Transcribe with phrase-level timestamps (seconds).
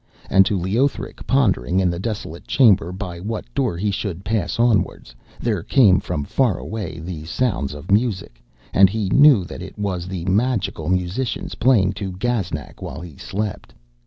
[0.31, 5.13] And to Leothric, pondering in the desolate chamber by what door he should pass onwards,
[5.39, 8.41] there came from far away the sounds of music,
[8.73, 13.75] and he knew that it was the magical musicians playing to Gaznak while he slept.